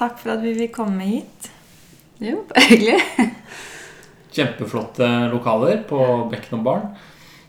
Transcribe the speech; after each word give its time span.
Takk 0.00 0.16
for 0.22 0.32
at 0.32 0.40
vi 0.40 0.54
vil 0.56 0.70
komme 0.72 1.04
hit. 1.04 1.50
Jo, 2.20 2.40
hyggelig. 2.70 3.00
Kjempeflotte 4.32 5.08
lokaler 5.32 5.82
på 5.88 6.00
Bekken 6.30 6.60
og 6.60 6.64
Barn 6.64 6.86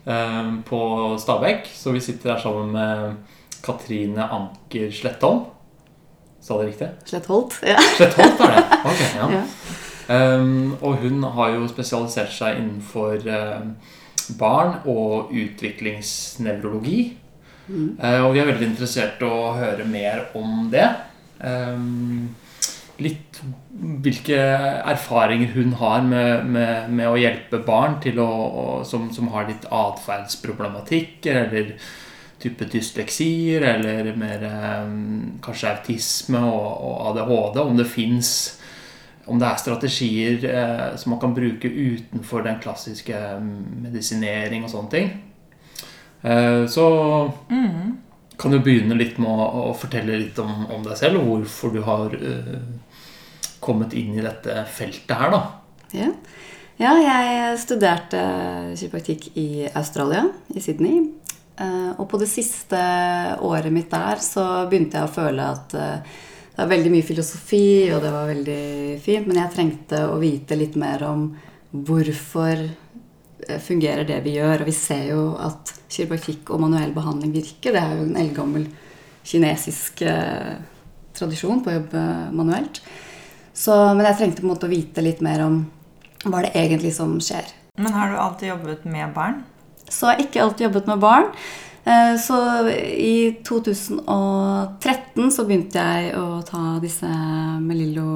eh, 0.03 0.51
på 0.67 0.81
Stabekk. 1.21 1.69
Så 1.71 1.95
vi 1.95 2.03
sitter 2.03 2.33
her 2.33 2.43
sammen 2.43 2.73
med 2.75 3.61
Katrine 3.63 4.27
Anker 4.27 4.91
Slettholm. 4.91 5.45
Sa 6.41 6.57
det 6.57 6.71
riktig? 6.71 6.89
Slettholt. 7.05 7.55
Ja. 7.63 7.77
Slettholt 7.95 8.41
er 8.41 8.55
det. 8.57 8.67
Ok, 8.91 9.01
ja. 9.15 9.31
Ja. 9.37 9.43
Um, 10.11 10.73
og 10.81 10.95
hun 11.03 11.21
har 11.23 11.53
jo 11.53 11.67
spesialisert 11.69 12.33
seg 12.33 12.57
innenfor 12.57 13.21
uh, 13.29 13.67
barn 14.39 14.79
og 14.89 15.29
utviklingsnevrologi. 15.29 17.01
Eh, 17.71 18.19
og 18.25 18.33
vi 18.33 18.41
er 18.41 18.49
veldig 18.49 18.67
interessert 18.73 19.21
i 19.21 19.27
å 19.29 19.53
høre 19.55 19.85
mer 19.87 20.25
om 20.35 20.65
det. 20.73 20.87
Um, 21.39 22.33
litt 23.01 23.41
hvilke 24.05 24.37
erfaringer 24.37 25.55
hun 25.55 25.73
har 25.79 26.05
med, 26.05 26.45
med, 26.53 26.91
med 26.93 27.09
å 27.09 27.17
hjelpe 27.19 27.61
barn 27.65 27.97
å, 28.21 28.27
å, 28.27 28.65
som, 28.87 29.09
som 29.13 29.31
har 29.33 29.49
litt 29.49 29.65
atferdsproblematikker, 29.65 31.43
eller 31.47 31.75
type 32.41 32.65
dysleksier, 32.73 33.65
eller 33.75 34.15
mer 34.17 34.45
eh, 34.47 34.95
kanskje 35.45 35.75
autisme 35.75 36.41
og, 36.41 36.71
og 36.87 37.11
ADHD. 37.11 37.61
Om 37.61 37.77
det 37.79 37.89
fins 37.89 38.31
om 39.29 39.39
det 39.39 39.47
er 39.47 39.59
strategier 39.61 40.45
eh, 40.49 40.87
som 40.97 41.13
man 41.13 41.21
kan 41.21 41.35
bruke 41.35 41.69
utenfor 41.69 42.45
den 42.45 42.57
klassiske 42.61 43.17
mm, 43.39 43.83
medisinering 43.85 44.65
og 44.65 44.73
sånne 44.73 44.93
ting. 44.95 45.11
Eh, 46.21 46.65
så 46.69 46.87
kan 48.41 48.51
du 48.51 48.59
begynne 48.63 48.97
litt 48.97 49.19
med 49.21 49.29
å, 49.29 49.69
å 49.69 49.73
fortelle 49.77 50.17
litt 50.17 50.39
om, 50.41 50.65
om 50.73 50.81
deg 50.85 50.97
selv, 50.97 51.21
og 51.21 51.43
hvorfor 51.43 51.75
du 51.75 51.81
har 51.85 52.15
uh, 52.17 52.57
kommet 53.61 53.93
inn 53.97 54.15
i 54.17 54.25
dette 54.25 54.63
feltet 54.73 55.13
her, 55.17 55.33
da. 55.33 55.41
Ja. 55.93 56.09
ja, 56.81 56.95
jeg 57.03 57.59
studerte 57.61 58.23
kiropraktikk 58.79 59.29
i 59.37 59.67
Australia, 59.69 60.25
i 60.55 60.63
Sydney. 60.63 61.03
Uh, 61.61 61.93
Og 61.99 62.07
på 62.09 62.17
det 62.21 62.31
siste 62.31 62.81
året 63.45 63.69
mitt 63.73 63.91
der 63.93 64.21
så 64.23 64.65
begynte 64.71 64.97
jeg 64.97 65.09
å 65.11 65.15
føle 65.19 65.49
at 65.53 65.77
uh, 65.77 66.19
det 66.51 66.65
var 66.65 66.73
veldig 66.73 66.91
mye 66.91 67.05
filosofi, 67.05 67.65
og 67.93 68.01
det 68.03 68.09
var 68.11 68.31
veldig 68.31 68.63
fint, 69.05 69.29
men 69.29 69.43
jeg 69.43 69.53
trengte 69.53 70.01
å 70.09 70.17
vite 70.21 70.57
litt 70.57 70.75
mer 70.81 71.05
om 71.07 71.29
hvorfor 71.71 72.65
fungerer 73.59 74.07
det 74.07 74.21
vi 74.25 74.37
gjør. 74.37 74.61
Og 74.63 74.69
vi 74.69 74.75
ser 74.75 75.05
jo 75.11 75.21
at 75.41 75.73
kiropraktikk 75.91 76.49
og 76.53 76.61
manuell 76.63 76.93
behandling 76.95 77.33
virker. 77.35 77.75
Det 77.75 77.81
er 77.81 77.95
jo 77.97 78.07
en 78.07 78.19
eldgammel 78.21 78.67
kinesisk 79.27 80.01
eh, 80.07 80.55
tradisjon 81.17 81.61
på 81.63 81.71
å 81.71 81.77
jobbe 81.79 82.03
manuelt. 82.37 82.81
Så, 83.53 83.75
men 83.95 84.05
jeg 84.07 84.17
trengte 84.21 84.41
på 84.41 84.47
en 84.47 84.53
måte 84.53 84.69
å 84.69 84.71
vite 84.71 85.03
litt 85.03 85.21
mer 85.21 85.43
om 85.45 85.65
hva 86.23 86.45
det 86.45 86.53
egentlig 86.55 86.93
som 86.95 87.17
skjer. 87.21 87.49
Men 87.81 87.93
har 87.95 88.11
du 88.11 88.17
alltid 88.21 88.51
jobbet 88.53 88.85
med 88.85 89.11
barn? 89.15 89.41
Så 89.91 90.07
har 90.07 90.17
jeg 90.17 90.29
ikke 90.29 90.43
alltid 90.45 90.67
jobbet 90.69 90.87
med 90.87 90.99
barn. 91.03 91.27
Eh, 91.83 92.15
Så 92.21 92.37
i 92.69 93.37
2013 93.47 95.31
så 95.33 95.45
begynte 95.47 95.81
jeg 95.81 96.15
å 96.17 96.41
ta 96.47 96.77
disse 96.83 97.09
Melillo, 97.61 98.07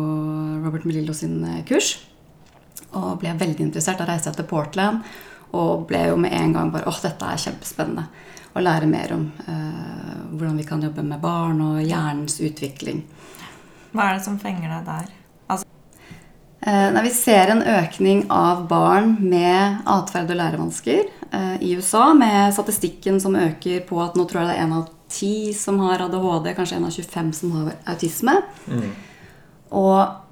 Robert 0.63 0.85
Melillo 0.85 1.13
sin 1.17 1.43
eh, 1.43 1.63
kurs. 1.67 1.95
Og 2.95 3.19
ble 3.21 3.33
veldig 3.39 3.67
interessert. 3.67 3.99
Da 3.99 4.07
reiste 4.09 4.31
jeg 4.31 4.39
til 4.41 4.49
Portland 4.49 5.03
og 5.55 5.85
ble 5.87 6.01
jo 6.09 6.15
med 6.19 6.33
en 6.35 6.53
gang 6.55 6.71
bare 6.73 6.87
åh, 6.89 6.97
dette 7.03 7.27
er 7.31 7.39
kjempespennende. 7.39 8.07
Å 8.55 8.63
lære 8.63 8.87
mer 8.87 9.11
om 9.15 9.27
eh, 9.47 10.15
hvordan 10.31 10.57
vi 10.59 10.65
kan 10.67 10.83
jobbe 10.83 11.03
med 11.03 11.21
barn 11.23 11.61
og 11.63 11.77
hjernens 11.83 12.39
utvikling. 12.43 13.03
Hva 13.95 14.09
er 14.09 14.17
det 14.17 14.25
som 14.25 14.39
fenger 14.39 14.71
deg 14.71 14.89
der? 14.89 15.13
Altså, 15.47 15.67
Eh, 16.65 16.91
Nei, 16.93 17.03
vi 17.05 17.11
ser 17.13 17.51
en 17.53 17.61
økning 17.61 18.23
av 18.33 18.63
barn 18.67 19.11
med 19.21 19.83
atferd- 19.85 20.31
og 20.33 20.39
lærevansker 20.39 21.03
eh, 21.29 21.57
i 21.61 21.75
USA, 21.77 22.07
med 22.17 22.55
statistikken 22.55 23.19
som 23.21 23.35
øker 23.37 23.83
på 23.85 23.99
at 24.01 24.15
nå 24.17 24.25
tror 24.25 24.41
jeg 24.41 24.49
det 24.49 24.55
er 24.55 24.63
en 24.63 24.73
av 24.79 24.87
ti 25.13 25.53
som 25.53 25.77
har 25.83 26.01
ADHD, 26.07 26.55
kanskje 26.57 26.79
en 26.79 26.87
av 26.87 26.95
25 26.95 27.33
som 27.37 27.51
har 27.59 27.75
autisme. 27.93 28.33
Og 29.69 30.24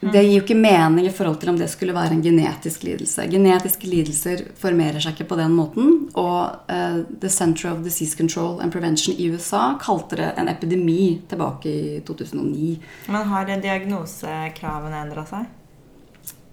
det 0.00 0.22
gir 0.24 0.32
jo 0.32 0.40
ikke 0.40 0.56
mening 0.56 1.04
i 1.06 1.12
forhold 1.12 1.36
til 1.42 1.50
om 1.52 1.58
det 1.60 1.68
skulle 1.68 1.92
være 1.92 2.16
en 2.16 2.22
genetisk 2.24 2.86
lidelse. 2.86 3.26
Genetiske 3.28 3.88
lidelser 3.90 4.46
formerer 4.56 5.02
seg 5.02 5.18
ikke 5.18 5.28
på 5.34 5.36
den 5.40 5.52
måten. 5.52 5.92
Og 6.16 6.72
uh, 6.72 7.02
The 7.20 7.28
Center 7.28 7.68
of 7.74 7.82
Disease 7.84 8.16
Control 8.16 8.62
and 8.64 8.72
Prevention 8.72 9.18
i 9.18 9.28
USA 9.28 9.74
kalte 9.82 10.16
det 10.22 10.32
en 10.40 10.48
epidemi 10.48 11.20
tilbake 11.28 11.68
i 11.68 12.00
2009. 12.08 12.78
men 13.12 13.32
har 13.34 13.52
diagnosekravene 13.60 15.04
endra 15.04 15.26
seg? 15.28 15.48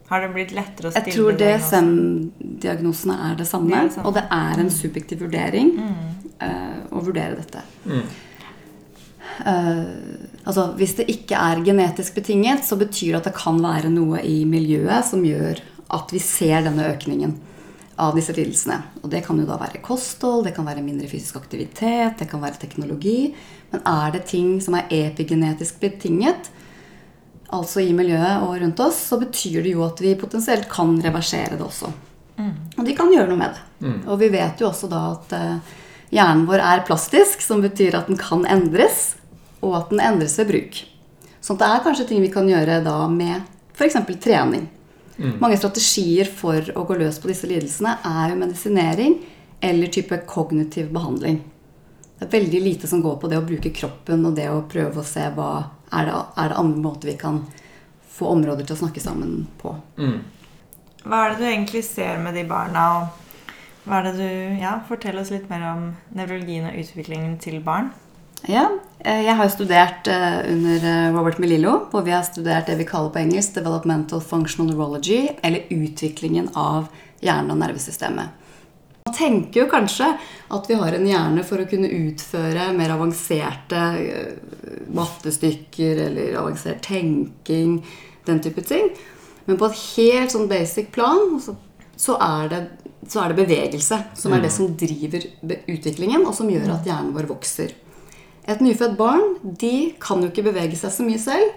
Har 0.08 0.24
det 0.24 0.30
blitt 0.36 0.54
lettere 0.56 0.88
å 0.88 0.94
stille 0.96 1.12
Jeg 1.12 1.18
tror? 1.18 1.40
DSM-diagnosene 1.40 3.18
er 3.30 3.36
det 3.40 3.48
samme, 3.48 3.72
Det 3.72 3.80
er 3.80 3.90
det 3.96 4.06
og 4.06 4.14
det 4.16 4.24
er 4.32 4.62
en 4.64 4.72
subjektiv 4.72 5.24
vurdering 5.26 5.74
eh, 6.40 6.78
å 6.92 7.04
vurdere 7.04 7.36
dette. 7.42 7.64
Eh, 9.46 9.84
altså, 10.48 10.70
hvis 10.80 10.96
det 11.00 11.10
ikke 11.12 11.40
er 11.40 11.64
genetisk 11.66 12.16
betinget, 12.18 12.66
så 12.66 12.80
betyr 12.80 13.14
det 13.14 13.22
at 13.22 13.30
det 13.30 13.36
kan 13.38 13.60
være 13.64 13.92
noe 13.94 14.24
i 14.26 14.40
miljøet 14.50 15.06
som 15.10 15.26
gjør 15.26 15.62
at 15.96 16.12
vi 16.12 16.22
ser 16.24 16.66
denne 16.66 16.88
økningen 16.94 17.38
av 17.98 18.18
disse 18.18 18.34
lidelsene. 18.36 18.78
Og 19.02 19.10
det 19.12 19.24
kan 19.26 19.40
jo 19.40 19.48
da 19.48 19.58
være 19.60 19.82
kosthold, 19.86 20.46
det 20.46 20.54
kan 20.56 20.68
være 20.68 20.84
mindre 20.86 21.10
fysisk 21.10 21.40
aktivitet, 21.40 22.20
det 22.20 22.28
kan 22.30 22.44
være 22.44 22.62
teknologi. 22.62 23.34
Men 23.72 23.84
er 23.90 24.14
det 24.14 24.28
ting 24.30 24.58
som 24.64 24.78
er 24.78 24.92
epigenetisk 24.94 25.80
betinget, 25.82 26.52
altså 27.56 27.82
i 27.82 27.96
miljøet 27.96 28.44
og 28.44 28.58
rundt 28.62 28.84
oss, 28.84 29.00
så 29.10 29.20
betyr 29.22 29.64
det 29.64 29.74
jo 29.74 29.86
at 29.86 30.02
vi 30.04 30.18
potensielt 30.20 30.68
kan 30.70 30.98
reversere 31.04 31.56
det 31.56 31.64
også. 31.64 31.90
Og 32.78 32.86
de 32.86 32.94
kan 32.96 33.12
gjøre 33.12 33.32
noe 33.32 33.40
med 33.40 33.56
det. 33.56 33.64
Og 34.06 34.20
vi 34.22 34.30
vet 34.30 34.62
jo 34.62 34.68
også 34.70 34.90
da 34.92 35.00
at 35.16 35.32
eh, 35.34 35.78
hjernen 36.14 36.46
vår 36.50 36.62
er 36.62 36.84
plastisk, 36.86 37.42
som 37.42 37.64
betyr 37.64 37.98
at 37.98 38.12
den 38.12 38.20
kan 38.20 38.46
endres, 38.46 39.16
og 39.62 39.76
at 39.80 39.92
den 39.92 40.02
endres 40.04 40.38
ved 40.40 40.52
bruk. 40.52 40.80
Så 41.42 41.56
det 41.58 41.68
er 41.68 41.84
kanskje 41.86 42.08
ting 42.10 42.24
vi 42.24 42.32
kan 42.34 42.50
gjøre 42.50 42.82
da 42.86 43.00
med 43.12 43.46
f.eks. 43.78 43.98
trening. 44.24 44.68
Mange 45.42 45.58
strategier 45.58 46.30
for 46.30 46.62
å 46.78 46.84
gå 46.86 46.98
løs 47.00 47.18
på 47.22 47.30
disse 47.32 47.48
lidelsene 47.50 47.96
er 48.06 48.34
jo 48.34 48.40
medisinering 48.42 49.16
eller 49.66 49.90
type 49.90 50.20
kognitiv 50.30 50.92
behandling. 50.94 51.40
Det 52.18 52.28
er 52.28 52.34
veldig 52.34 52.62
lite 52.62 52.90
som 52.90 53.02
går 53.02 53.18
på 53.22 53.30
det 53.30 53.40
å 53.40 53.46
bruke 53.46 53.74
kroppen 53.74 54.26
og 54.26 54.36
det 54.38 54.48
å 54.50 54.66
prøve 54.70 55.02
å 55.02 55.06
se 55.06 55.26
hva 55.34 55.52
er 55.94 56.10
det, 56.10 56.18
er 56.38 56.52
det 56.52 56.60
andre 56.62 56.84
måter 56.84 57.10
vi 57.10 57.18
kan 57.18 57.44
få 58.18 58.30
områder 58.34 58.66
til 58.66 58.78
å 58.78 58.82
snakke 58.84 59.02
sammen 59.02 59.46
på. 59.62 59.74
Hva 61.06 61.24
er 61.24 61.34
det 61.34 61.40
du 61.40 61.48
egentlig 61.48 61.84
ser 61.86 62.18
med 62.22 62.38
de 62.38 62.44
barna? 62.50 62.86
og 62.98 63.88
hva 63.88 64.02
er 64.02 64.10
det 64.10 64.16
du, 64.20 64.58
ja, 64.60 64.74
Fortell 64.90 65.18
oss 65.22 65.32
litt 65.32 65.48
mer 65.50 65.64
om 65.70 65.84
nevrologien 66.18 66.68
og 66.68 66.78
utviklingen 66.82 67.38
til 67.40 67.62
barn. 67.64 67.94
Ja, 68.46 68.70
eh, 69.00 69.24
jeg 69.26 69.36
har 69.36 69.48
jo 69.48 69.54
studert 69.56 70.08
eh, 70.12 70.40
under 70.52 70.84
eh, 70.86 71.14
Robert 71.16 71.40
Melillo, 71.42 71.78
hvor 71.92 72.06
vi 72.06 72.14
har 72.14 72.26
studert 72.28 72.70
det 72.70 72.78
vi 72.80 72.88
kaller 72.88 73.10
på 73.14 73.22
engelsk 73.24 73.56
Developmental 73.58 74.22
Functional 74.22 74.70
Neurology, 74.72 75.24
eller 75.42 75.66
utviklingen 75.74 76.52
av 76.54 76.92
hjernen 77.24 77.56
og 77.56 77.62
nervesystemet. 77.64 78.44
Man 79.08 79.16
tenker 79.16 79.64
jo 79.64 79.70
kanskje 79.72 80.12
at 80.54 80.70
vi 80.70 80.78
har 80.78 80.94
en 80.94 81.08
hjerne 81.08 81.44
for 81.48 81.64
å 81.64 81.68
kunne 81.70 81.90
utføre 81.90 82.70
mer 82.76 82.92
avanserte 82.94 83.84
mattestykker 84.94 86.02
eller 86.10 86.36
avansert 86.42 86.82
tenking, 86.84 87.80
den 88.28 88.44
type 88.44 88.66
ting. 88.68 88.92
Men 89.48 89.58
på 89.58 89.70
et 89.70 89.80
helt 89.96 90.36
sånn 90.36 90.52
basic 90.52 90.92
plan 90.92 91.40
så, 91.40 91.56
så, 91.96 92.18
er, 92.20 92.52
det, 92.52 92.62
så 93.08 93.24
er 93.24 93.32
det 93.32 93.46
bevegelse 93.46 94.02
som 94.20 94.36
er 94.36 94.44
det 94.44 94.52
som 94.52 94.76
driver 94.76 95.24
utviklingen, 95.72 96.28
og 96.28 96.36
som 96.36 96.52
gjør 96.52 96.76
at 96.76 96.92
hjernen 96.92 97.16
vår 97.16 97.32
vokser. 97.32 97.72
Et 98.48 98.62
nyfødt 98.64 98.98
barn 98.98 99.36
de 99.44 99.94
kan 100.00 100.22
jo 100.24 100.30
ikke 100.32 100.46
bevege 100.48 100.78
seg 100.80 100.94
så 100.94 101.04
mye 101.04 101.20
selv. 101.20 101.50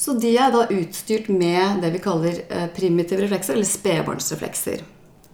Så 0.00 0.14
de 0.20 0.30
er 0.38 0.52
da 0.54 0.62
utstyrt 0.72 1.28
med 1.28 1.82
det 1.82 1.90
vi 1.92 2.00
kaller 2.00 2.38
eh, 2.48 2.68
primitive 2.72 3.24
reflekser, 3.24 3.56
eller 3.58 3.68
spedbarnsreflekser. 3.68 4.84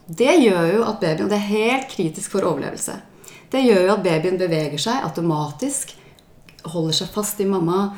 Det 0.06 0.32
gjør 0.40 0.72
jo 0.72 0.80
at 0.86 0.98
babyen, 1.02 1.26
og 1.26 1.30
det 1.30 1.38
er 1.38 1.52
helt 1.52 1.88
kritisk 1.92 2.32
for 2.34 2.46
overlevelse, 2.46 2.96
det 3.50 3.62
gjør 3.62 3.84
jo 3.84 3.92
at 3.94 4.02
babyen 4.02 4.38
beveger 4.40 4.80
seg 4.82 5.04
automatisk, 5.06 5.92
holder 6.66 6.96
seg 6.98 7.10
fast 7.14 7.40
i 7.42 7.46
mamma, 7.46 7.92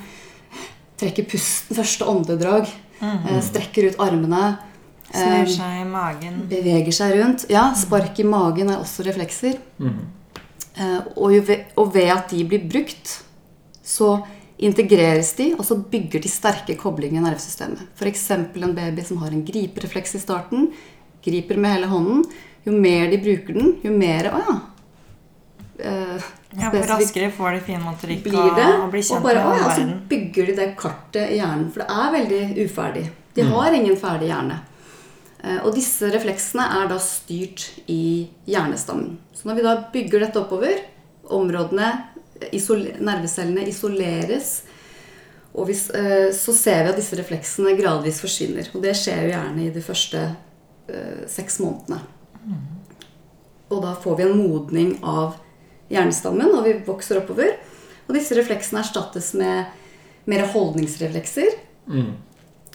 trekker 1.01 1.25
pusten 1.31 1.77
første 1.79 2.05
åndedrag, 2.09 2.69
eh, 3.01 3.41
strekker 3.45 3.89
ut 3.93 4.01
armene, 4.05 4.59
Snur 5.09 5.39
eh, 5.41 5.49
seg 5.49 5.81
i 5.81 5.85
magen. 5.89 6.43
beveger 6.51 6.93
seg 6.93 7.15
rundt. 7.17 7.47
Ja, 7.49 7.71
spark 7.73 8.19
i 8.21 8.27
magen 8.29 8.69
er 8.69 8.83
også 8.83 9.07
reflekser. 9.07 9.57
Eh, 9.81 10.01
og, 11.17 11.33
ved, 11.49 11.65
og 11.77 11.95
ved 11.95 12.11
at 12.15 12.31
de 12.31 12.45
blir 12.45 12.69
brukt, 12.71 13.23
så 13.85 14.19
integreres 14.59 15.33
de, 15.39 15.53
og 15.59 15.65
så 15.65 15.77
bygger 15.91 16.21
de 16.23 16.29
sterke 16.29 16.75
koblinger 16.77 17.21
i 17.21 17.25
nervesystemet. 17.25 17.85
F.eks. 17.97 18.31
en 18.31 18.75
baby 18.75 19.05
som 19.07 19.19
har 19.23 19.31
en 19.31 19.45
griperefleks 19.47 20.15
i 20.19 20.19
starten, 20.23 20.69
griper 21.25 21.57
med 21.59 21.77
hele 21.77 21.87
hånden. 21.91 22.25
Jo 22.67 22.73
mer 22.75 23.09
de 23.11 23.19
bruker 23.23 23.55
den, 23.55 23.77
jo 23.85 23.93
mer 23.97 24.29
Å 24.35 24.41
ja. 24.43 24.57
Eh, 25.79 26.23
Ja, 26.59 26.71
for 26.73 26.81
raskere 26.89 27.29
får 27.31 27.53
de 27.53 27.61
finmotorikk 27.67 28.23
blir 28.25 28.55
det. 28.57 28.65
og, 28.67 28.87
og 28.87 28.91
blir 28.95 29.03
kjent 29.05 29.21
og 29.21 29.27
bare, 29.29 29.43
med 29.45 29.53
å, 29.53 29.69
ja, 29.69 29.75
så 29.77 30.09
bygger 30.09 30.47
de 30.49 30.55
det 30.57 30.69
kartet 30.81 31.31
i 31.35 31.37
hjernen, 31.39 31.67
for 31.75 31.85
det 31.85 31.89
er 31.93 32.15
veldig 32.17 32.65
uferdig. 32.65 33.03
De 33.37 33.43
Mm. 33.45 33.51
har 33.53 33.73
ingen 33.77 33.97
ferdig 33.97 34.29
hjerne. 34.33 34.57
Eh, 35.45 35.59
Og 35.65 35.75
disse 35.75 36.09
refleksene 36.11 36.65
er 36.83 36.89
da 36.89 36.97
styrt 36.99 37.69
i 37.87 38.29
hjernestammen. 38.49 39.19
Så 39.39 39.47
når 39.47 39.59
vi 39.59 39.67
da 39.67 39.75
bygger 39.93 40.25
dette 40.25 40.41
oppover, 40.41 40.81
områdene, 41.31 41.93
isol 42.55 42.83
nervecellene 42.99 43.69
isoleres, 43.71 44.63
og 45.55 45.69
hvis, 45.69 45.89
eh, 45.95 46.29
så 46.35 46.55
ser 46.55 46.85
vi 46.85 46.93
at 46.93 46.99
disse 46.99 47.17
refleksene 47.19 47.77
gradvis 47.79 48.21
forsvinner. 48.23 48.69
Og 48.75 48.83
det 48.83 48.95
skjer 48.99 49.25
jo 49.25 49.33
gjerne 49.33 49.65
i 49.65 49.73
de 49.75 49.83
første 49.83 50.21
eh, 50.91 51.25
seks 51.31 51.59
månedene. 51.63 52.03
Og 53.69 53.83
da 53.85 53.95
får 54.01 54.19
vi 54.19 54.25
en 54.25 54.39
modning 54.39 54.93
av 55.05 55.37
hjernestammen, 55.93 56.53
og 56.55 56.65
vi 56.65 56.77
vokser 56.87 57.21
oppover. 57.21 57.57
Og 58.07 58.15
disse 58.17 58.37
refleksene 58.39 58.81
erstattes 58.85 59.35
med 59.37 59.69
mer 60.29 60.47
holdningsreflekser. 60.53 61.59
Mm. 61.89 62.15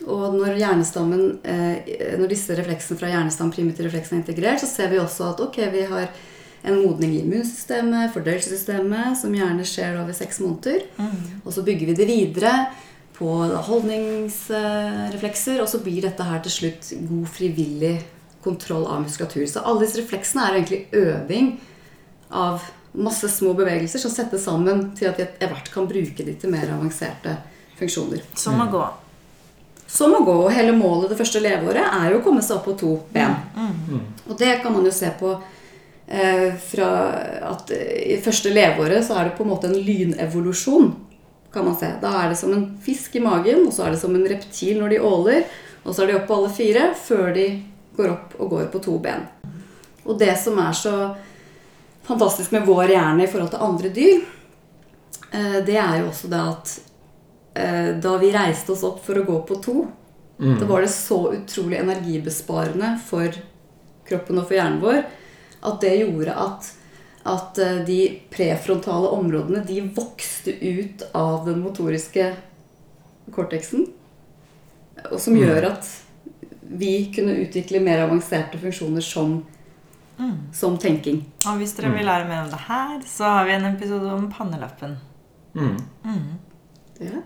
Og 0.10 0.36
når, 0.36 0.58
hjernestammen, 0.60 1.24
eh, 1.46 1.94
når 2.20 2.34
disse 2.34 2.56
refleksene 2.58 3.00
fra 3.00 3.12
hjernestammen, 3.14 3.54
primitive 3.56 3.88
refleksene 3.90 4.20
er 4.20 4.24
integrert, 4.24 4.62
så 4.62 4.70
ser 4.70 4.92
vi 4.94 5.02
også 5.02 5.32
at 5.32 5.44
ok, 5.46 5.60
vi 5.74 5.88
har 5.90 6.12
en 6.64 6.80
modning 6.80 7.12
i 7.18 7.22
immunsystemet, 7.24 8.14
fordøyelsessystemet, 8.16 9.18
som 9.20 9.36
gjerne 9.36 9.66
skjer 9.68 10.00
over 10.00 10.16
seks 10.16 10.40
måneder. 10.44 10.86
Og 11.44 11.52
så 11.56 11.64
bygger 11.66 11.92
vi 11.92 11.96
det 11.98 12.08
videre 12.08 12.54
på 13.18 13.30
holdningsreflekser, 13.68 15.62
og 15.62 15.68
så 15.70 15.82
blir 15.84 16.02
dette 16.08 16.24
her 16.24 16.40
til 16.46 16.56
slutt 16.58 16.94
god 17.10 17.28
frivillig 17.36 17.98
kontroll 18.44 18.88
av 18.88 19.04
muskulatur. 19.04 19.46
Så 19.48 19.64
alle 19.64 19.86
disse 19.86 20.00
refleksene 20.02 20.48
er 20.48 20.58
egentlig 20.58 20.82
øving 20.92 21.54
av 22.34 22.64
masse 22.94 23.30
små 23.30 23.54
bevegelser 23.58 24.00
som 24.02 24.12
settes 24.14 24.44
sammen 24.46 24.92
til 24.98 25.10
at 25.10 25.18
vi 25.18 25.26
etter 25.26 25.50
hvert 25.50 25.72
kan 25.74 25.88
bruke 25.90 26.26
de 26.26 26.36
til 26.40 26.52
mer 26.54 26.70
avanserte 26.74 27.38
funksjoner. 27.80 28.22
Som 28.38 28.62
å 28.62 28.68
gå. 28.72 28.84
Som 29.94 30.16
å 30.18 30.24
gå, 30.26 30.36
og 30.46 30.54
hele 30.54 30.74
målet 30.78 31.12
det 31.12 31.18
første 31.20 31.42
leveåret 31.44 31.86
er 31.86 32.12
jo 32.14 32.22
å 32.22 32.24
komme 32.26 32.42
seg 32.42 32.58
opp 32.58 32.66
på 32.70 32.78
to 32.80 32.94
ben. 33.14 33.36
Og 34.28 34.38
det 34.40 34.56
kan 34.64 34.74
man 34.74 34.86
jo 34.88 34.94
se 34.94 35.12
på 35.20 35.36
fra 36.60 36.88
at 37.54 37.72
eh, 37.72 38.14
i 38.14 38.22
første 38.22 38.52
leveåret 38.54 39.06
så 39.08 39.16
er 39.20 39.30
det 39.30 39.38
på 39.38 39.46
en 39.46 39.52
måte 39.54 39.70
en 39.70 39.78
lynevolusjon, 39.80 40.92
kan 41.54 41.66
man 41.66 41.78
se. 41.80 41.90
Da 42.02 42.12
er 42.24 42.30
det 42.34 42.38
som 42.40 42.52
en 42.54 42.66
fisk 42.84 43.16
i 43.16 43.22
magen, 43.24 43.68
og 43.68 43.74
så 43.74 43.86
er 43.86 43.94
det 43.96 44.02
som 44.02 44.16
en 44.18 44.28
reptil 44.28 44.80
når 44.82 44.96
de 44.96 45.02
åler, 45.06 45.44
og 45.84 45.94
så 45.94 46.04
er 46.04 46.12
de 46.12 46.18
opp 46.18 46.28
på 46.30 46.38
alle 46.40 46.52
fire 46.54 46.88
før 46.98 47.34
de 47.36 47.48
går 47.98 48.10
opp 48.10 48.36
og 48.42 48.50
går 48.56 48.70
på 48.74 48.82
to 48.84 48.98
ben. 49.04 49.28
Og 50.04 50.18
det 50.20 50.34
som 50.42 50.58
er 50.60 50.74
så 50.76 50.96
fantastisk 52.04 52.52
med 52.52 52.66
vår 52.68 52.92
hjerne 52.96 53.24
i 53.24 53.30
forhold 53.32 53.54
til 53.54 53.64
andre 53.64 53.92
dyr, 53.96 54.24
eh, 55.32 55.60
det 55.66 55.78
er 55.80 56.00
jo 56.02 56.10
også 56.10 56.32
det 56.32 56.42
at 56.52 56.74
eh, 57.56 57.92
da 58.04 58.16
vi 58.20 58.32
reiste 58.34 58.74
oss 58.74 58.84
opp 58.88 59.04
for 59.06 59.22
å 59.22 59.28
gå 59.28 59.42
på 59.48 59.62
to, 59.64 59.84
Mm. 60.40 60.56
da 60.60 60.66
var 60.66 60.82
det 60.82 60.90
så 60.90 61.20
utrolig 61.30 61.78
energibesparende 61.78 62.88
for 63.06 63.30
kroppen 64.10 64.40
og 64.42 64.48
for 64.50 64.58
hjernen 64.58 64.80
vår 64.82 65.04
at 65.64 65.82
det 65.82 65.94
gjorde 66.02 66.34
at, 66.36 66.70
at 67.26 67.60
eh, 67.64 67.78
de 67.88 68.00
prefrontale 68.34 69.12
områdene 69.16 69.64
de 69.68 69.82
vokste 69.96 70.52
ut 70.60 71.04
av 71.16 71.46
den 71.48 71.62
motoriske 71.64 72.34
cortexen. 73.34 73.88
Og 75.12 75.20
som 75.20 75.34
Mm. 75.34 75.42
gjør 75.44 75.70
at 75.72 75.88
vi 76.62 77.12
kunne 77.16 77.36
utvikle 77.44 77.80
mer 77.84 78.04
avanserte 78.06 78.58
funksjoner 78.58 79.02
som, 79.04 79.44
som 80.54 80.78
tenking. 80.78 81.24
Og 81.48 81.58
hvis 81.60 81.74
dere 81.78 81.92
vil 81.94 82.06
lære 82.08 82.28
mer 82.28 82.44
om 82.46 82.50
det 82.52 82.60
her, 82.68 83.00
så 83.06 83.24
har 83.24 83.46
vi 83.46 83.52
en 83.58 83.66
episode 83.76 84.12
om 84.14 84.30
pannelappen. 84.32 84.98
Mm. 85.56 85.78
Ja. 87.00 87.22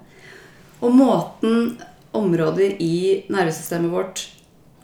Og 0.81 0.91
måten 0.93 1.77
områder 2.13 2.75
i 2.81 3.23
nervesystemet 3.29 3.91
vårt 3.91 4.23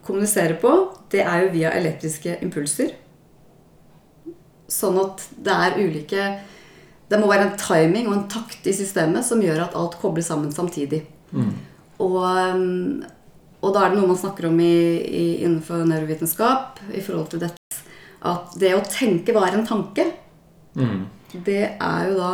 kommuniserer 0.06 0.56
på, 0.62 0.72
det 1.12 1.22
er 1.26 1.46
jo 1.46 1.52
via 1.54 1.72
elektriske 1.78 2.38
impulser. 2.44 2.94
Sånn 4.74 4.98
at 5.02 5.22
det 5.46 5.54
er 5.54 5.76
ulike 5.78 6.28
Det 7.12 7.20
må 7.22 7.28
være 7.30 7.46
en 7.52 7.58
timing 7.60 8.08
og 8.10 8.16
en 8.16 8.28
takt 8.32 8.66
i 8.66 8.74
systemet 8.74 9.26
som 9.28 9.42
gjør 9.44 9.68
at 9.68 9.76
alt 9.78 10.00
kobler 10.02 10.26
sammen 10.26 10.50
samtidig. 10.56 11.04
Mm. 11.32 11.52
Og, 12.02 12.16
og 13.62 13.74
da 13.76 13.84
er 13.84 13.92
det 13.94 14.00
noe 14.00 14.10
man 14.10 14.18
snakker 14.18 14.48
om 14.50 14.58
i, 14.64 14.74
i, 15.04 15.26
innenfor 15.44 15.84
nevrovitenskap 15.86 16.82
i 16.90 17.04
forhold 17.06 17.30
til 17.34 17.44
dette 17.44 17.60
at 18.24 18.56
det 18.58 18.72
å 18.74 18.82
tenke 18.88 19.36
hva 19.36 19.46
er 19.50 19.60
en 19.60 19.68
tanke, 19.68 20.08
Mm. 20.74 21.04
det 21.46 21.76
er 21.78 22.08
jo 22.10 22.16
da 22.18 22.30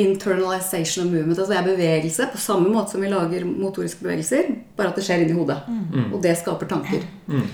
internalization 0.00 1.04
of 1.04 1.12
movement. 1.12 1.38
Altså 1.38 1.52
det 1.52 1.58
er 1.58 1.66
bevegelse 1.66 2.28
på 2.32 2.38
samme 2.40 2.70
måte 2.72 2.94
som 2.94 3.02
vi 3.04 3.10
lager 3.10 3.44
motoriske 3.44 4.04
bevegelser, 4.04 4.54
bare 4.78 4.92
at 4.92 4.96
det 4.96 5.04
skjer 5.04 5.24
inni 5.24 5.36
hodet. 5.36 5.58
Mm. 5.68 6.06
Og 6.14 6.22
det 6.24 6.36
skaper 6.40 6.70
tanker. 6.70 7.04
Mm. 7.28 7.44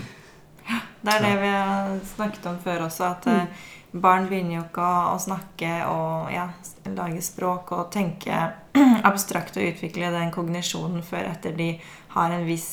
Det 1.06 1.14
er 1.14 1.24
det 1.24 1.32
vi 1.40 1.50
har 1.50 1.90
snakket 2.14 2.46
om 2.50 2.60
før 2.64 2.86
også, 2.88 3.10
at 3.16 3.26
eh, 3.30 3.66
barn 4.02 4.28
begynner 4.30 4.58
jo 4.58 4.64
ikke 4.66 4.82
å, 4.84 5.14
å 5.14 5.20
snakke 5.22 5.70
og 5.90 6.32
ja, 6.34 6.48
lage 6.96 7.22
språk 7.24 7.72
og 7.76 7.88
tenke 7.94 8.40
abstrakt 9.10 9.56
og 9.58 9.68
utvikle 9.70 10.12
den 10.14 10.32
kognisjonen 10.34 11.04
før 11.06 11.30
etter 11.30 11.56
de 11.56 11.72
har 12.16 12.34
en 12.34 12.46
viss 12.48 12.70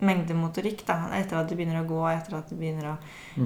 mengde 0.00 0.34
motorikk. 0.36 0.84
Da, 0.88 0.98
etter 1.16 1.40
at 1.40 1.50
de 1.50 1.58
begynner 1.58 1.82
å 1.82 1.88
gå, 1.88 2.00
etter 2.10 2.38
at 2.38 2.50
de 2.50 2.58
begynner 2.58 2.92
å 2.92 2.98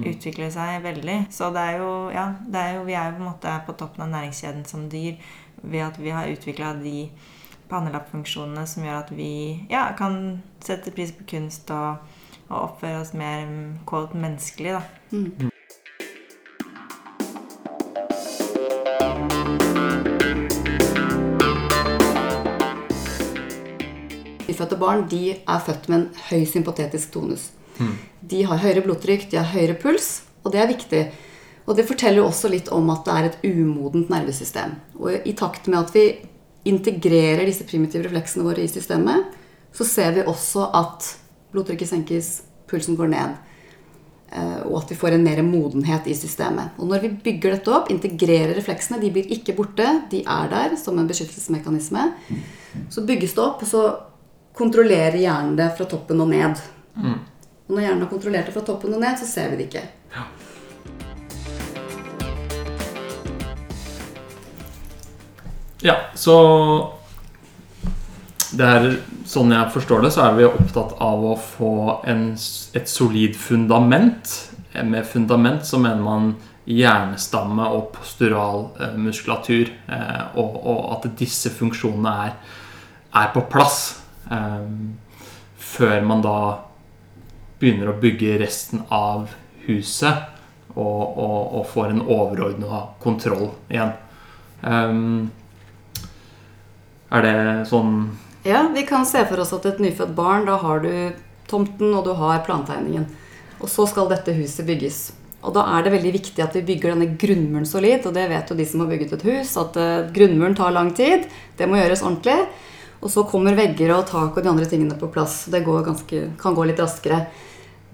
utvikle 0.05 0.49
seg 0.53 0.83
veldig. 0.85 1.19
Så 1.33 1.51
det 1.55 1.63
er 1.71 1.79
jo, 1.83 1.93
ja, 2.15 2.27
det 2.47 2.61
er 2.61 2.77
jo, 2.77 2.83
vi 2.87 2.97
er 2.97 3.09
jo 3.09 3.17
på 3.17 3.23
en 3.23 3.31
måte 3.31 3.55
på 3.67 3.77
toppen 3.79 4.05
av 4.07 4.13
næringskjeden 4.13 4.67
som 4.69 4.85
dyr 4.91 5.17
ved 5.61 5.81
at 5.87 5.99
vi 6.01 6.13
har 6.13 6.29
utvikla 6.31 6.75
de 6.81 7.09
pannelappfunksjonene 7.69 8.67
som 8.69 8.85
gjør 8.85 9.01
at 9.01 9.11
vi 9.15 9.31
ja, 9.71 9.87
kan 9.97 10.37
sette 10.63 10.93
pris 10.93 11.13
på 11.15 11.25
kunst 11.35 11.71
og, 11.73 12.05
og 12.45 12.57
oppføre 12.61 13.01
oss 13.01 13.15
mer 13.17 13.47
mm, 13.49 13.67
quote, 13.89 14.17
menneskelig. 14.21 14.77
Da. 14.77 14.85
Nyfødte 24.55 24.77
barn 24.79 25.07
de 25.11 25.35
er 25.35 25.59
født 25.59 25.89
med 25.91 25.97
en 25.97 26.09
høy 26.29 26.45
sympatetisk 26.47 27.11
tonus. 27.11 27.49
De 28.23 28.43
har 28.47 28.57
høyere 28.63 28.81
blodtrykk, 28.85 29.27
de 29.31 29.37
har 29.37 29.51
høyere 29.51 29.75
puls, 29.75 30.23
og 30.45 30.53
det 30.53 30.61
er 30.61 30.69
viktig. 30.71 31.01
Og 31.67 31.75
det 31.75 31.87
forteller 31.89 32.23
også 32.23 32.47
litt 32.47 32.69
om 32.71 32.87
at 32.93 33.03
det 33.05 33.13
er 33.17 33.25
et 33.27 33.41
umodent 33.49 34.09
nervesystem. 34.09 34.77
Og 34.95 35.27
i 35.27 35.33
takt 35.35 35.67
med 35.67 35.79
at 35.81 35.91
vi 35.95 36.05
integrerer 36.65 37.43
disse 37.45 37.65
primitive 37.67 38.05
refleksene 38.07 38.45
våre 38.45 38.63
i 38.63 38.67
systemet, 38.71 39.25
så 39.75 39.83
ser 39.83 40.15
vi 40.15 40.23
også 40.23 40.69
at 40.73 41.17
blodtrykket 41.51 41.89
senkes, 41.89 42.43
pulsen 42.69 42.95
går 42.95 43.07
ned. 43.11 43.35
eh, 44.31 44.61
Og 44.65 44.83
at 44.83 44.89
vi 44.89 44.95
får 44.95 45.13
en 45.13 45.23
mer 45.23 45.41
modenhet 45.43 46.07
i 46.07 46.13
systemet. 46.15 46.69
Og 46.79 46.87
når 46.87 47.01
vi 47.01 47.09
bygger 47.09 47.51
dette 47.51 47.71
opp, 47.71 47.91
integrerer 47.91 48.55
refleksene, 48.55 49.01
de 49.01 49.11
blir 49.11 49.27
ikke 49.31 49.53
borte, 49.55 50.01
de 50.11 50.23
er 50.23 50.49
der 50.49 50.75
som 50.75 50.97
en 50.99 51.07
beskyttelsesmekanisme, 51.07 52.13
så 52.89 53.05
bygges 53.05 53.33
det 53.33 53.43
opp, 53.43 53.61
og 53.61 53.67
så 53.67 53.83
kontrollerer 54.57 55.19
hjernen 55.19 55.55
det 55.59 55.69
fra 55.77 55.87
toppen 55.89 56.23
og 56.23 56.31
ned. 56.31 56.59
Og 57.65 57.75
når 57.75 57.87
hjernen 57.87 58.03
har 58.05 58.11
kontrollert 58.11 58.49
det 58.49 58.55
fra 58.55 58.65
toppen 58.65 58.93
og 58.95 59.01
ned, 59.03 59.17
så 59.19 59.27
ser 59.29 59.51
vi 59.51 59.61
det 59.61 59.69
ikke. 59.69 59.85
Ja, 65.85 65.97
så 66.17 66.35
det 68.55 68.65
her, 68.65 68.87
Sånn 69.25 69.49
jeg 69.49 69.73
forstår 69.73 70.03
det, 70.05 70.11
så 70.13 70.21
er 70.27 70.35
vi 70.37 70.45
opptatt 70.45 70.93
av 71.01 71.23
å 71.25 71.33
få 71.41 71.71
en, 72.05 72.27
et 72.77 72.89
solid 72.89 73.33
fundament. 73.37 74.29
Med 74.85 75.07
fundament 75.09 75.65
så 75.65 75.79
mener 75.81 76.03
man 76.05 76.27
hjernestamme 76.69 77.65
og 77.73 77.89
postural 77.95 78.67
eh, 78.77 78.93
muskulatur. 79.01 79.71
Eh, 79.89 80.37
og, 80.37 80.59
og 80.61 80.79
at 80.93 81.09
disse 81.17 81.49
funksjonene 81.57 82.13
er, 82.27 82.35
er 83.17 83.33
på 83.33 83.47
plass. 83.49 84.04
Eh, 84.31 84.69
før 85.57 86.01
man 86.07 86.23
da 86.25 86.37
begynner 87.59 87.91
å 87.91 87.99
bygge 87.99 88.37
resten 88.41 88.83
av 88.93 89.31
huset 89.65 90.31
og, 90.75 91.01
og, 91.17 91.39
og 91.59 91.67
får 91.71 91.93
en 91.93 92.03
overordna 92.03 92.81
kontroll 93.03 93.49
igjen. 93.71 93.93
Um, 94.65 95.31
er 97.13 97.21
det 97.21 97.35
sånn 97.69 97.91
Ja, 98.47 98.63
vi 98.73 98.81
kan 98.87 99.05
se 99.07 99.21
for 99.29 99.41
oss 99.43 99.53
at 99.55 99.67
et 99.69 99.81
nyfødt 99.83 100.15
barn, 100.17 100.47
da 100.49 100.57
har 100.61 100.81
du 100.83 100.91
tomten 101.49 101.93
og 101.93 102.05
du 102.07 102.13
har 102.17 102.43
plantegningen. 102.45 103.05
Og 103.61 103.69
så 103.71 103.85
skal 103.89 104.09
dette 104.11 104.35
huset 104.35 104.67
bygges. 104.67 104.99
Og 105.45 105.53
da 105.55 105.63
er 105.75 105.85
det 105.85 105.93
veldig 105.93 106.11
viktig 106.15 106.43
at 106.43 106.55
vi 106.57 106.65
bygger 106.65 106.93
denne 106.93 107.15
grunnmuren 107.21 107.67
solid. 107.69 108.05
Og 108.09 108.15
det 108.17 108.25
vet 108.31 108.49
jo 108.49 108.57
de 108.57 108.65
som 108.67 108.81
har 108.81 108.89
bygget 108.91 109.13
et 109.15 109.25
hus, 109.29 109.53
at 109.61 109.77
eh, 109.79 110.07
grunnmuren 110.15 110.57
tar 110.57 110.73
lang 110.75 110.91
tid. 110.97 111.27
Det 111.57 111.67
må 111.69 111.77
gjøres 111.77 112.03
ordentlig. 112.05 112.39
Og 113.05 113.11
så 113.13 113.23
kommer 113.29 113.57
vegger 113.57 113.93
og 113.93 114.07
tak 114.09 114.33
og 114.33 114.41
de 114.41 114.49
andre 114.49 114.65
tingene 114.69 114.97
på 114.97 115.11
plass. 115.13 115.43
Det 115.53 115.61
går 115.65 115.85
ganske, 115.85 116.23
kan 116.41 116.57
gå 116.57 116.65
litt 116.65 116.81
raskere. 116.81 117.27